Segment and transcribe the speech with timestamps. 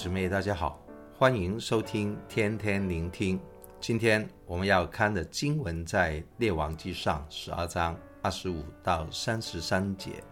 [0.00, 0.80] 姊妹，大家好，
[1.18, 3.36] 欢迎收听天天聆听。
[3.80, 10.22] 今天我们要看的经文在列王记上十二章二十五到三十三节，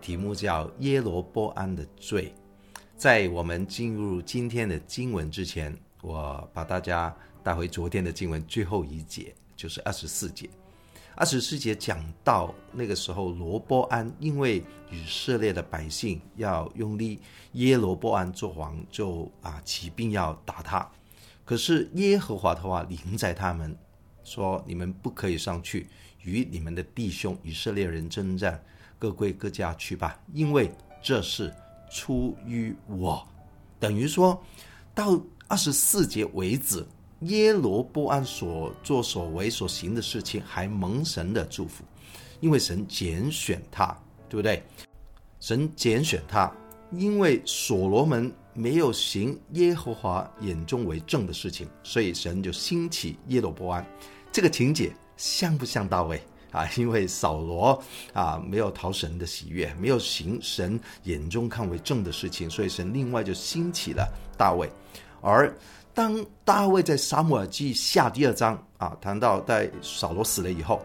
[0.00, 2.32] 题目叫耶罗波安的罪。
[2.96, 7.12] 在我们进入今天的经文之前，我把大家
[7.42, 10.48] 带回昨天的经文最后一节，就是二十四节。
[11.20, 17.18] 二十四节讲到那个时候，罗波安因为以色列的百姓要用力
[17.54, 20.88] 耶罗波安做王，就啊起兵要打他。
[21.44, 23.76] 可是耶和华的话临在他们，
[24.22, 25.88] 说：你们不可以上去
[26.22, 28.62] 与你们的弟兄以色列人征战，
[28.96, 30.70] 各归各家去吧，因为
[31.02, 31.52] 这是
[31.90, 33.26] 出于我。
[33.80, 34.40] 等于说
[34.94, 36.86] 到二十四节为止。
[37.22, 41.82] 耶罗波安所作所为所行的事情，还蒙神的祝福，
[42.38, 43.86] 因为神拣选他，
[44.28, 44.62] 对不对？
[45.40, 46.52] 神拣选他，
[46.92, 53.84] 因为所罗门没有行耶和华眼中为正的事情，所以神就兴起耶罗波安。
[54.30, 56.22] 这个情节像不像大卫
[56.52, 56.68] 啊？
[56.76, 57.82] 因为扫罗
[58.12, 64.70] 啊没有讨神的喜悦，没有行神眼中看为正的事情，所以神另外就兴起了大卫，
[65.20, 65.52] 而。
[65.98, 70.80] 当大卫在撒母耳记下第二章啊，谈到在扫罗死了以后，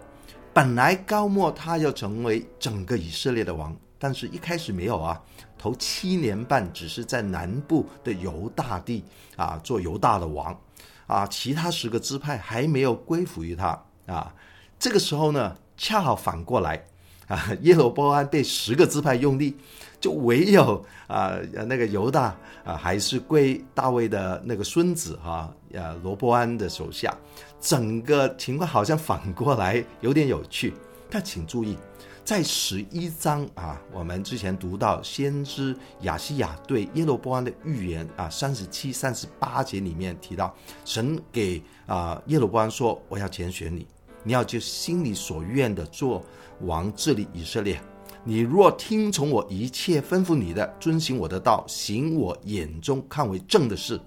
[0.52, 5.22] 本来膏抹他要成为整个以色列的王，但是一开始没有啊，
[5.56, 10.60] 头七年半只是在南部的犹大地啊做犹大的王
[11.06, 14.34] 啊，其他十个支派还没有归服于他啊。
[14.80, 16.84] 这个时候呢，恰好反过来
[17.28, 19.56] 啊，耶罗波安被十个支派用力。
[20.00, 27.18] 就唯有啊，那个犹大啊，还是归大卫的那个孙子哈，呃，罗波安的手下。
[27.62, 30.74] 整个情况好像反过来，有点有趣。
[31.10, 31.78] 但请注意，
[32.26, 40.54] 在十一章啊，我们之前读到先知亚西亚对耶罗波安的预言啊，三十七、三十八节里面提到，
[40.84, 43.88] 神给啊耶罗波安说：“我要拣选你，
[44.24, 46.24] 你要就心里所愿的做
[46.62, 47.80] 王治理以色列。”
[48.26, 54.00] 你若听从我一切吩咐你的，遵行我的道，行我眼中看为正的事，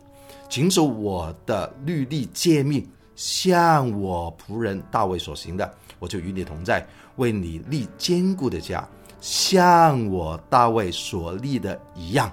[0.48, 6.82] 谨守我的律例诫命，像我仆人大卫所行的，我就与你同在，
[7.16, 8.88] 为你立坚固的家，
[9.20, 12.32] 像我大卫所立的一样。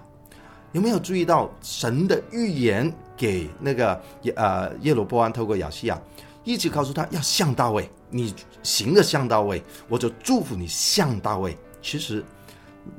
[0.72, 6.02] 有没有注意到神的预言给那个耶呃耶罗波安透过亚西亚？
[6.44, 11.58] 一直告诉他要像大卫，你行的像大卫，我就祝福你像大卫。
[11.82, 12.24] 其实，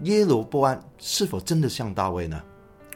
[0.03, 2.43] 耶罗波安是否真的像大卫呢？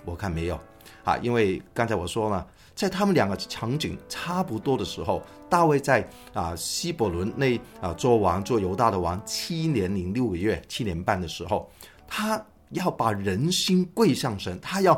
[0.04, 0.58] 我看没有
[1.04, 11.70] 啊，因为刚才我说了，在他们两个场景差不多的时候，大卫在啊希伯伦那啊做王做犹大的王七年零六个月七年半的时候，
[12.06, 14.94] 他要把人心归向神，他要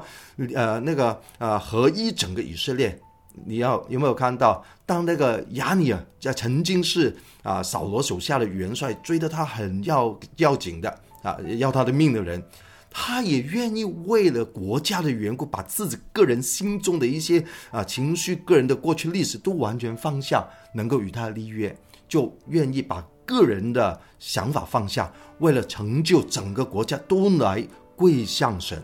[0.55, 2.97] 呃那个呃合一整个以色列。
[3.47, 10.91] 你要有没有看到，当那个亚尼尔在曾经是啊扫罗手下的元帅，追得他很要要紧的
[11.23, 12.43] 啊，要他的命的人，
[12.91, 21.75] 他也愿意为了国家的缘故，把自己个人心中的一些啊情绪、个人的过去历史都完全放下，能够与他立约，
[22.09, 28.83] 就愿意把个人的想法放下，为了成就整个国家都来跪向神。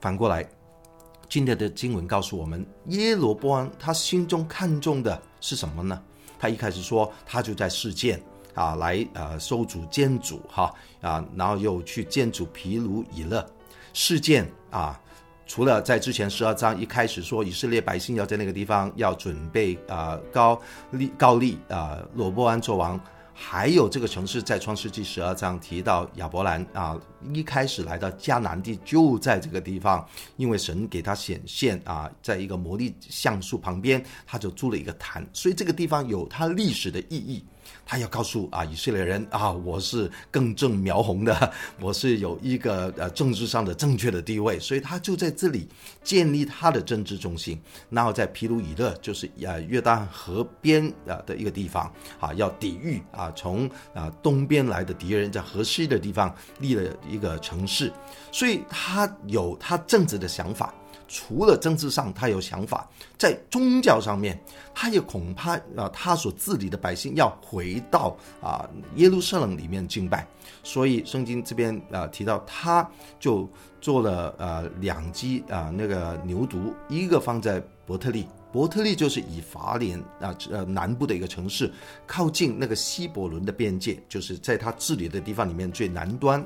[0.00, 0.48] 反过来。
[1.34, 6.00] 今天的经文告诉我们，耶罗波安他心中看重的是什么呢？
[6.38, 8.22] 他一开始说，他就在示剑
[8.54, 13.44] 啊，来呃收主建筑哈啊，然后又去建筑毗卢以勒。
[13.92, 14.96] 示剑啊，
[15.44, 20.56] 除了在之前十二章一开始说以色列百姓要在那个地方要准备啊高
[20.92, 23.00] 利高利啊罗波安做王。
[23.36, 26.96] 还有这个城市，在创世纪十二章提到亚伯兰啊，
[27.32, 37.44] 一开始来到迦南地就在这个地方，因为神给他显现啊，在一个魔力橡树旁边，他就筑了一个坛，所以这个地方有它历史的意义。
[37.86, 45.66] 他要告诉啊以色列人啊，我是更正苗红 的，我是有一个呃政治上的正确的地位，所以他就在这里
[46.02, 47.58] 建立他的政治中心。
[47.88, 51.90] 然后在皮鲁以勒，就是呃约旦河边啊的一个地方
[52.20, 57.92] 啊，要抵御啊从啊东边来的敌人，在河西的地方立了一个城市，
[58.32, 60.74] 所以他有他政治的想法。
[61.06, 62.88] 除了政治上他有想法，
[63.18, 64.40] 在宗教上面，
[64.74, 70.26] 他也恐怕啊，他所治理的百姓要回到啊耶路撒冷里面敬拜，
[70.62, 72.88] 所以圣经这边啊提到，他
[73.20, 73.48] 就
[73.82, 81.70] 做了呃两只啊那个牛犊，一个放在伯特利，伯特利就是以法莲啊呃南部的一个城市，
[82.06, 86.44] 靠近那个希伯伦的边界，就是在他治理的地方里面最南端。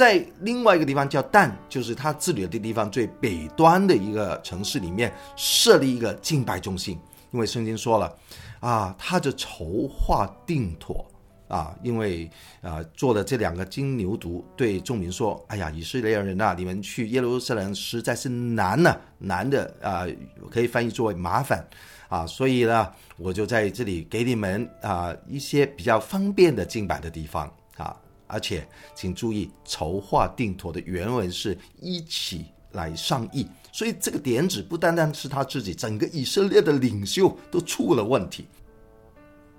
[0.00, 6.98] 在另外一个地方叫但，就是他治理的地方最北端的一个城市里面设立一个敬拜中心，
[7.32, 8.16] 因为圣经说了，
[8.60, 11.06] 啊，他就筹划定妥。
[11.48, 12.30] 啊，因为
[12.62, 20.06] 啊，做了这两个金牛犊，对众民说：“哎呀，以色列人呐，你们去耶路撒冷实在是难呢，难的啊，
[20.48, 21.68] 可以翻译作为麻烦
[22.08, 22.24] 啊。
[22.24, 27.96] 所以呢，我就在这里给你们啊一些比较方便的敬拜的地方啊。
[28.30, 38.46] 而且请注意，筹划定妥的原文是一起来商议，所以这个点子不单单是他自己，整个以色列的领袖都出了问题。”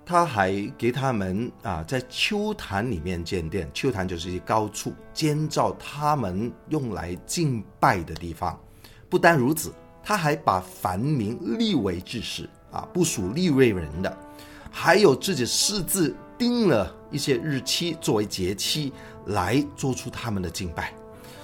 [0.04, 8.58] 他还给他们啊，在丘坛里面建殿，丘坛就是一些高处建造他们用来敬拜的地方。
[9.08, 9.72] 不单如此，
[10.02, 14.18] 他还把凡民立为祭司啊，不属利未人的，
[14.72, 18.92] 还有自己私自定了一些日期作为节期
[19.26, 20.92] 来做出他们的敬拜。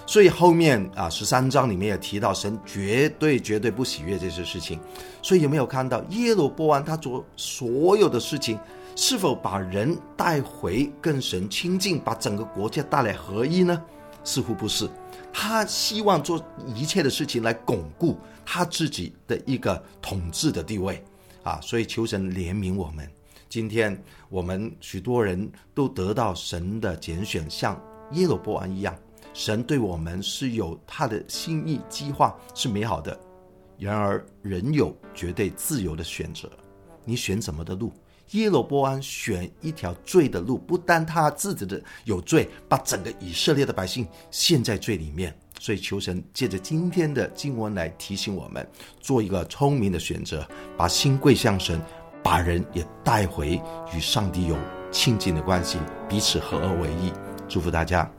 [0.06, 4.80] 所以后面啊，十三章里面也提到，神绝对绝对不喜悦这些事情。
[5.22, 8.58] 所以有没有看到耶罗波安他做所有的事情，
[8.96, 13.80] 是否把人带回跟神亲近，把整个国家带来合一呢？
[14.24, 14.88] 似乎不是。
[15.32, 16.42] 他希望做
[16.74, 21.04] 一切的事情来巩固他自己的一个统治的地位
[21.44, 21.60] 啊。
[21.62, 23.08] 所以求神怜悯我们。
[23.48, 27.80] 今天我们许多人都得到神的拣选，像
[28.12, 28.94] 耶罗波安一样。
[29.32, 33.18] 神对我们是有他的心意计划，是美好的。
[33.78, 36.50] 然而，人有绝对自由的选择。
[37.04, 37.92] 你选什么的路？
[38.32, 45.34] 耶罗波安选一条罪的路，不单他自己的有罪，把整个以色列的百姓陷在罪里面。
[45.60, 48.68] 所以，求神借着今天的经文来提醒我们，
[49.00, 50.46] 做一个聪明的选择，
[50.76, 51.80] 把心归向神，
[52.22, 53.60] 把人也带回
[53.94, 54.56] 与上帝有
[54.90, 55.78] 亲近的关系，
[56.08, 57.12] 彼此合而为一。
[57.48, 58.10] 祝福大家。